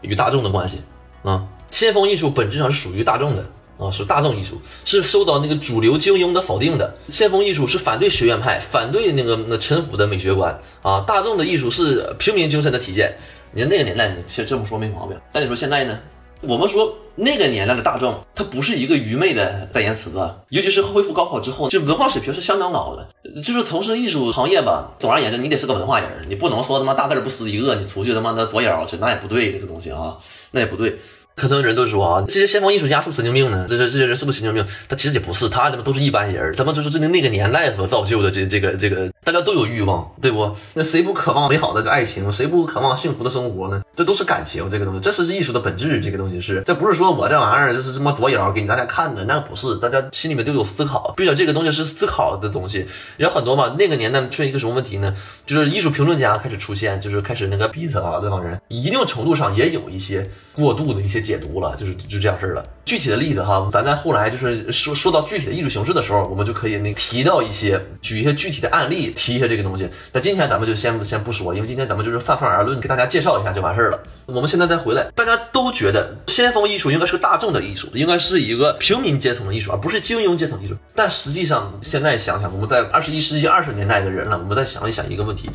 [0.00, 0.80] 与大众的关系
[1.22, 3.48] 啊，先锋艺术本质上是属于大众的。
[3.78, 6.94] 啊，是大众艺术，是受到那个主流精英的否定的。
[7.08, 11.00] 先锋艺术是反对学院派，反对那个那陈腐的美学观啊。
[11.06, 13.16] 大众的艺术是平民精神的体现。
[13.52, 15.18] 你看那个年代，其实这么说没毛病。
[15.32, 15.98] 但你说现在呢？
[16.42, 20.36] 我们说那个年代的大众，它不是一个愚昧的代言词啊。
[20.48, 23.40] 尤其是恢复高考之后，这文化水平是相当高的。
[23.42, 30.18] 就是从事艺术行业吧，总而言之，你得是个文化人，你不能说他妈大字不识一个，你出去他妈的作妖去，那也不对，这个东西啊，
[30.50, 30.98] 那也不对。
[31.34, 33.66] 可能人都说啊，这些先锋艺术家是不是神经病呢？
[33.68, 34.64] 这些这些人是不是神经病？
[34.88, 40.56] 他其实也不是，他他妈都是一般人，他妈就是这个那个年代所造就的这这个这个，大家都有欲望，对不？
[40.74, 42.30] 那谁不渴望美好的爱情？
[42.32, 43.80] 谁不渴望幸福的生活呢？
[43.94, 46.00] 这都是感情，这个东西，这是艺术的本质。
[46.00, 52.84] 这个东西是，这不是说我这玩意儿就是这么左眼给你大家看的，那不是，大家心里面都有思考，并且这个东西是思考的东西。
[53.18, 55.14] 有很多嘛，那个年代出现一个什么问题呢？
[55.46, 61.92] 就是艺术评论家开始出现，就是开始那个 beat 啊，这帮人一定程度上也有一些过度的一些解读了，就是。
[62.08, 62.64] 就这样式儿了。
[62.84, 69.88] 具体的例子哈，咱在后来就是说说到具体的艺术形式的时候，我们就可以那提到一些，举一些具体的案例，提一下这个东西。
[70.12, 74.02] 那今天咱们就先先不说，因为今天咱们就是泛泛而论，给大家介绍一下就完事儿了。
[74.26, 80.74] 我们现在再回来，大家都觉得先锋艺术应该是个大众的艺术，应该是一个平民阶层的艺术，而不是精英阶层艺术。
[80.94, 85.48] 但实际上，现在想想，我们在二十一世纪二十年代的人了，我们再想一想一个问题：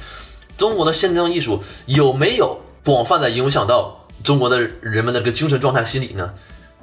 [0.57, 4.03] 中国的先锋艺术有没有广泛的影响到？
[4.23, 6.33] 中国的人们的个精神状态、心理呢，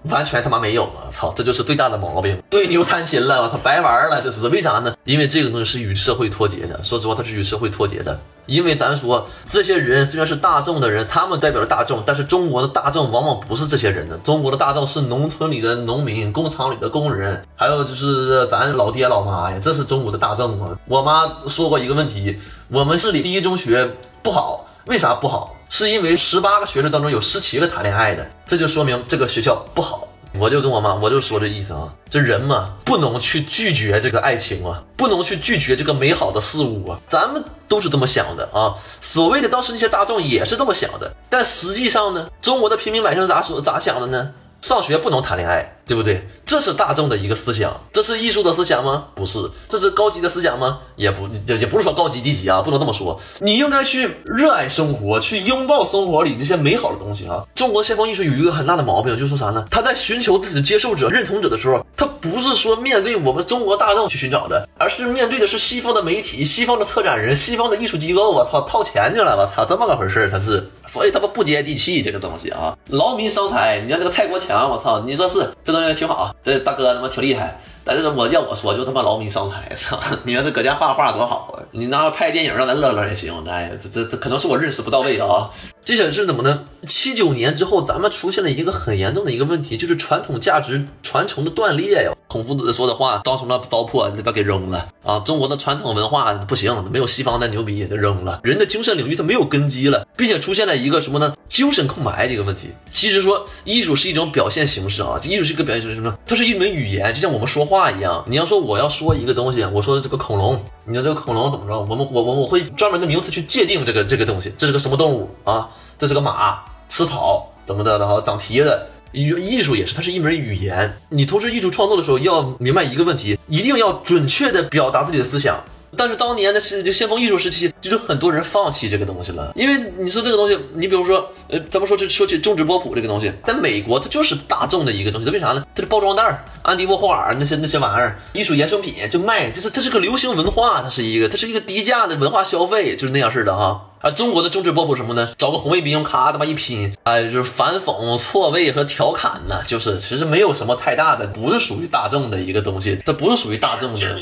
[0.04, 1.08] 完全他妈没有啊！
[1.10, 4.94] 操，这就是最大的毛病，对牛弹琴了，我操，白玩了，这是为啥呢？
[5.04, 6.82] 因为这个东西是与社会脱节的。
[6.82, 8.18] 说实话，它是与社会脱节的。
[8.46, 14.18] 因为咱说这些人虽然是大众的人，他们代表着大众，但是中国的大众往往不是这些人的。
[14.18, 20.78] 中国的大众是农村里的农民、工厂里的工人，还有就是咱老爹老妈呀，这是中国的大众啊。
[20.84, 22.38] 我妈说过一个问题：
[22.68, 23.90] 我们市里第一中学
[24.22, 25.53] 不好，为啥不好？
[25.76, 30.06] 是因为十八个学生当中有十七个谈恋爱的，这就说明这个学校不好。
[30.38, 37.00] 我就跟我妈，我就说这意思啊，这人嘛，不能去拒绝这个爱情啊，不能去拒绝这个美好的事物啊。
[37.10, 38.72] 咱们都是这么想的啊。
[39.00, 44.30] 所谓的当时那些大众也是这么想的，但实际上呢，中国的平民百姓咋说咋想的呢？
[44.64, 46.26] 上学不能谈恋爱，对不对？
[46.46, 49.08] 这是大众的一个思想，这是艺术的思想吗？
[49.14, 50.78] 不是，这是高级的思想吗？
[50.96, 53.20] 也不，也也不是说高级低级啊，不能这么说。
[53.40, 57.44] 你应该去热爱生活，去拥抱生活里这些美好的东西啊。
[57.54, 59.62] 中国先锋艺术有一个很大的毛病，就是啥呢？
[59.70, 68.30] 他在寻求自己的接受者、认同者的时候，他不是说面对我们中国大众去寻找的，而是面对的是西方的媒体、西方的策展人、西方的艺术机构。
[68.30, 69.36] 我操，掏钱去了！
[69.36, 73.80] 我操，这么个回事儿，他是，所以他妈不接地气这个东西啊，劳民伤财。
[73.80, 77.58] 你像这个泰国强，我操，你说是这东西挺好，这大哥他妈挺厉害。
[77.86, 80.00] 但是我要我说就他妈劳民伤财， 操！
[80.22, 81.60] 你说这搁家画画多好啊！
[81.72, 83.44] 你拿拍电影让咱乐乐也行。
[83.46, 85.50] 哎呀，这这这可能是我认识不到位啊。
[85.84, 86.64] 这些是怎么呢？
[86.86, 92.12] 七九年之后，咱们出现了一个很严重的一个问题，就是传统价值传承的断裂呀。
[92.34, 95.20] 孔夫子说的话，刀什么糟粕，你把给扔了啊！
[95.20, 98.40] 中国的传统文化不行，没有西方的牛逼，就扔了。
[98.42, 101.36] 人的精神领域它没有根基了，并且出现了一个什么呢？
[101.48, 102.72] 精神空白这个问题。
[102.92, 106.12] 其实说艺术是一种表现形式啊，艺术是一个表现形式什么？
[106.26, 108.24] 它是一门语言，就像我们说话一样。
[108.26, 111.78] 你要说我要说一个东西，我说的这个恐龙，你说这个恐龙怎么着？
[111.88, 115.68] 我们我我我会专门的名词去界定这个这个东西，这是个什么动物啊？
[116.00, 118.20] 这是个马，吃草怎么的的哈？
[118.20, 118.86] 长蹄子。
[119.14, 120.92] 艺艺术也是，它是一门语言。
[121.08, 125.62] 你从事艺术创作的时候，要明白一个问题，一定要准确的表达自己的思想。
[125.96, 129.52] 但是当年的是就先锋艺术时期，就是很多人放弃这个东西了。
[129.54, 135.26] 因为你说这个东西，你比如说，呃，咱们说这说起中指波普这个东西，在美国它就是大众的一个东西。
[135.26, 135.66] 它为啥呢？
[135.74, 143.90] 它是包装袋、安迪沃霍尔那些那些玩意儿，艺术衍生品就卖，就是它是个流行文化，它是一个，它是一个低价的文化消费，就是那样式的哈。
[144.00, 145.32] 啊，中国的中指波普什么呢？
[145.38, 154.20] 找个红卫兵，咔他妈一拼，哎，就是反讽、错位和调侃呢，就是其实没有什么太大的，不是属于大众的一个东西，它不是属于大众的。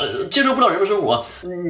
[0.00, 1.22] 呃，接受不了人们生活。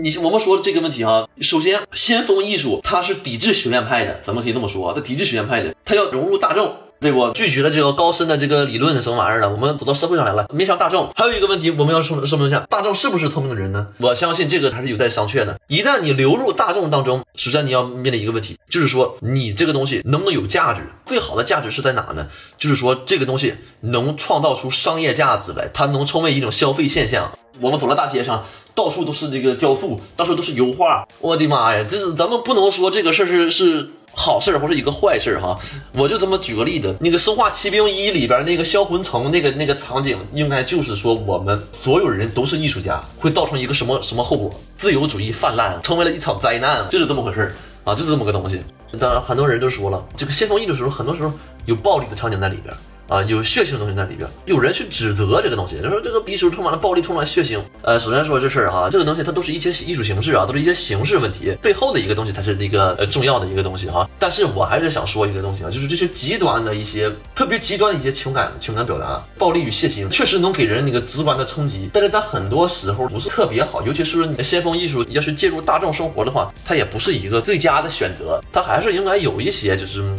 [0.03, 6.73] 你我们说这个问题哈，首先先锋艺术它是抵制学院派的，咱们可以这么说，它抵制学院派的，它要融入大众。
[7.01, 7.33] 对我？
[7.33, 9.49] 拒绝了这个高深的这个理论什么玩意儿了？
[9.49, 11.11] 我们走到社会上来了，面向大众。
[11.17, 13.87] 还有一个问题，我们要说说明一下，大众是不是聪明的人呢？
[13.97, 15.59] 我相信这个还是有待商榷的。
[15.69, 20.83] 一旦你流入大众当中，首先你要面临一个问题，就是说你这个东西能不能有价值？
[21.07, 22.27] 最好的价值是在哪呢？
[22.59, 27.33] 就是说这个东西能创造出商业价值来，它能成为一种消费现象。
[27.63, 31.07] 我们走到大街上，到处都是这个雕塑，到处都是油画。
[31.21, 33.91] 我的妈呀，这是咱们不能说这个事儿是是。
[34.13, 35.59] 好事或是一个坏事哈，
[35.95, 44.53] 我就这么举个例子，那个《生化奇兵一》里边那个销魂城那个那个场景，应该就是说我们所有人都是艺术家，会造成一个什么什么后果？
[44.77, 48.61] 自由主义泛滥，成为了一场灾难，就是这么回事儿啊，就是这么个东西。
[48.99, 51.33] 当然，很多人都说了，这个先锋艺术的时候，很多时候
[51.65, 52.75] 有暴力的场景在里边。
[53.11, 57.61] 啊，有血腥的东西在里边，有人去指责这个东西，就说这个艺术充满了暴力，充满了血腥。
[57.83, 64.09] 呃，首先说这事儿哈，这个东西它都是一些艺术形式啊，都是一些形式问题，背后的一个东西才是那个呃重要的一个东西哈。
[64.17, 80.15] 但是我还是想说一个东西啊，就是这些极端的一些特别极端的一些情感情感表达，暴力与血腥确实能给人那个直观的冲击，但是在很多时候不是特别好，尤其是你的先锋艺术要是介入大众生活的话，它也不是一个最佳的选择，它还是应该有一些就是。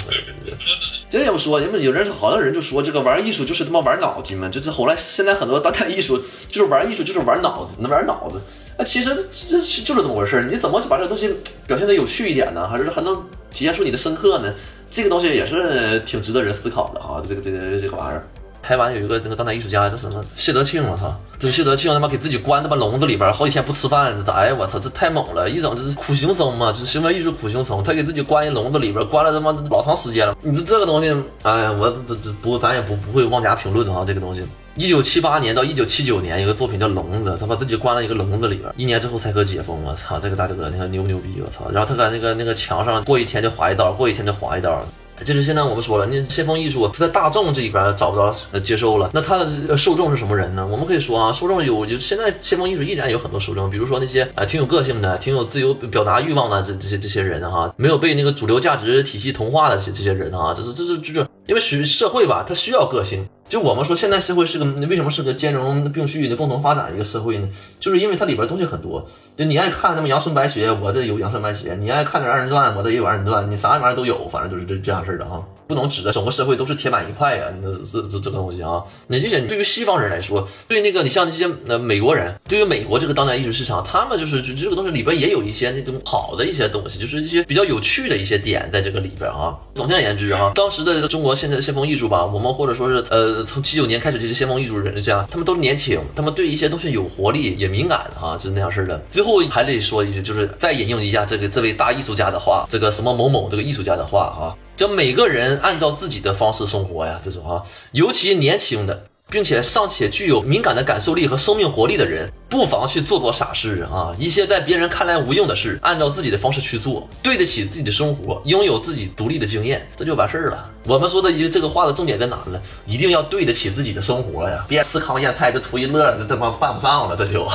[1.20, 6.18] 这么说，人们有人好多人就说这个玩艺术就是他妈玩脑筋嘛，就是后来现在很多当代艺术
[6.50, 8.40] 就是玩艺术就是玩脑子，能玩脑子。
[8.78, 11.36] 那其实这就是这么回事，你怎么去把这东西
[11.68, 12.66] 表现的有趣一点呢？
[12.66, 13.14] 还是还能
[13.52, 14.54] 体现出你的深刻呢？
[14.90, 18.26] 这个东西也是挺值得人思考的啊，这个这个这个玩意儿。
[18.62, 24.56] 台湾有一个那个当代艺术家叫什么谢德庆了哈，这个谢德庆他妈给自己关他妈笼子里边好几天不吃饭，这咋呀？
[24.58, 25.50] 我操，这太猛了！
[25.50, 30.38] 一整这是苦行僧嘛，这是行为艺术苦行僧，他给自己关一笼子里边，关了他妈老长时间了。
[30.42, 31.10] 你这这个东西，
[31.42, 34.04] 哎呀，我这这不，咱也不不会妄加评论啊。
[34.06, 34.46] 这个东西，
[34.76, 39.84] 一九七八年到一九七九年，有个作品叫《笼子》，他把自己关了一个笼子里边，一年之后才可解封。
[39.84, 41.42] 我操，这个大哥你看牛不牛逼？
[41.44, 41.70] 我操！
[41.72, 44.86] 然后他搁那个那个墙上过一天就划一刀，过一天就划一刀。
[45.26, 50.66] 就是现在我们说了，那先锋艺术在大众这一边找不着呃接受了，那它的受众是什么人呢？
[50.66, 63.28] 我们可以说啊，受众有就现在先锋艺术依然有很多受众，比如说那些啊挺有个性的、挺有自由表达欲望的这这些这些人哈，没有被那个主流价值体系同化的这这些人啊，这是这这这是因为学社会吧，它需要个性。
[63.52, 67.50] 就我们说，现在社会是个为什么是个兼容并蓄的共同发展一个社会呢？
[67.82, 69.06] 就是因为它里边东西很多。
[69.36, 73.52] 就你爱看那么阳春白雪，我这有阳春白雪；你爱看点二人转，我这也有二人转。
[73.52, 75.44] 你啥玩意儿都有，反正就是这这样式的哈。
[75.72, 78.84] 不能指着整个社会都是铁板一块呀，那这这这个东西啊。
[79.08, 89.58] 那这些对于西方人来说，对那个你像那些呃美国人，对于美国这个当代艺术市场，他们就是就这个东西里边也有一些那种好的一些东西，就是一些比较有趣的一些点在这个里边啊。
[89.74, 99.02] 总而言之啊，当时的中国现在的先锋艺术吧，我们或者说是呃从七九年开始这些先锋艺术人家，他们都年轻，他们对一些东西有活力，也敏感啊，就是那样式的。
[99.10, 104.52] 最后还得说一句，就是再引用一下这个这位大艺术家的话，这个什么某某这个艺术家的话啊。
[104.82, 109.04] 就每个人按照自己的方式生活呀，这种啊，尤其年轻的。
[109.32, 114.14] 并且尚且具有敏感的感受力和生命活力的人，不妨去做做傻事啊！
[114.20, 120.70] 一些在别人看来无用的事，按照自己的方式去做，对得起自己的生活，拥有自己独立的经验，这就完事儿了。
[120.86, 122.62] 我们说的一这个话的重点在哪呢？
[122.86, 124.66] 一定要对得起自己的生活呀！
[124.68, 127.48] 别吃糠咽菜，这图一乐，这他妈犯不上了，这就。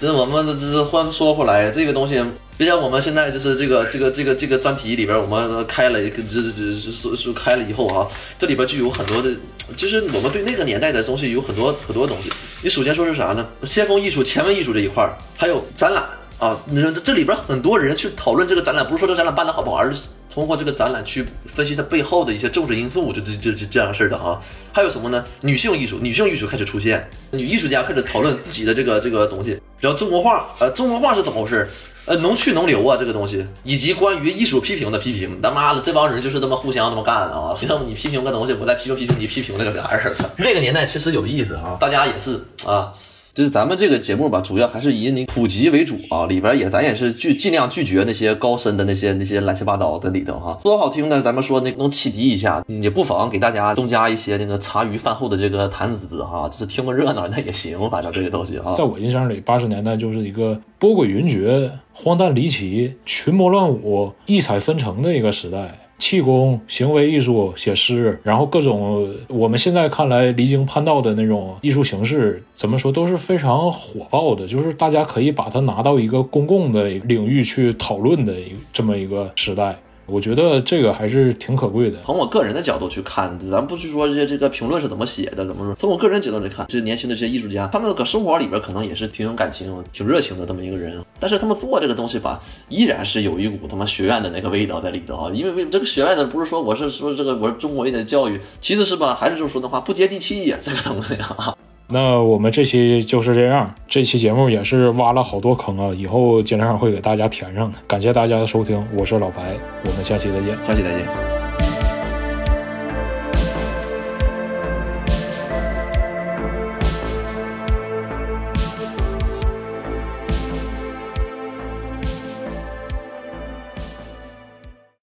[0.00, 2.20] 这我们这这是换说回来，这个东西。
[2.58, 8.06] 就像我们现在就是这个这个这个这个专题里边，我们开了一个这这这说说开了以后啊，
[8.38, 9.30] 这里边就有很多的，
[9.76, 12.30] 其实我们对那个年代的东西有很多很多东西。
[12.62, 13.48] 你首先说是啥呢？
[13.64, 16.04] 先锋艺术、前卫艺术这一块儿，还有展览
[16.38, 16.58] 啊。
[16.66, 20.02] 你说这里边很多人去讨论这个展览，不是说这展览办的好不好，而是
[20.32, 24.40] 通过这个展览去分析它背后的一些政治因素，就这这这这样式的啊。
[24.72, 25.24] 还有什么呢？
[25.42, 29.58] 女性艺术，女性艺术开始出现，女艺术家开始讨论自己的这个这个东西。
[29.78, 31.68] 然后中国画，呃，中国画是怎么回事？
[32.10, 37.54] 呃，能去能留啊，这个东西，以及关于艺术批评的批评，他妈的，这帮人就是这么互相这么干啊！
[37.60, 39.88] 你你批评个东西，我再批评批评你批评那个啥。
[40.36, 42.92] 那个年代确实有意思啊，大家也是啊。
[43.32, 50.58] 就是咱们这个节目吧，主要还是以你普及为主啊，里边也咱也是拒尽量拒绝那些高深的那些那些乱七八糟的里头哈。
[50.62, 58.72] 说好听的，咱们说那能启迪一下，也不妨给大家增加一些那个茶余饭后的这个谈资哈，就是听个热闹那也行，反正这个东西啊。
[58.74, 65.79] 在我印象里，八十年代就是一个波诡云谲、荒诞离奇、群魔乱舞、异彩纷呈的一个时代。
[66.00, 78.34] 气功、行为艺术、写诗，然后各种我们现在看来离经叛道的那种艺术形式，怎么说都是非常火爆的，就是大家可以把它拿到一个公共的领域去讨论的
[78.72, 79.78] 这么一个时代。
[80.10, 81.98] 我觉得这个还是挺可贵的。
[82.04, 85.74] 从我个人的角度去看，咱不去说这些这个评论是怎么写的，怎么说？
[85.76, 91.02] 从我个人角度来看，这些年轻的这些艺术家，他们搁生活里边可能也是挺有感情、挺热情的这么一个人。
[91.18, 95.30] 但是他们做这个东西吧，依然是有一股他妈学院的那个味道在里头啊。
[95.32, 101.54] 因为为这个学院的不是说我是说这个我是中国人的教育，其实是吧，还是就是说的话不接地气呀，这个东西啊。
[101.92, 107.78] 那我们这期就是这样，这期节目也是挖了好多坑啊，以后尽量会给大家填上的。
[107.86, 111.39] 感谢大家的收听，我是老白，我们下期再见，下期再见。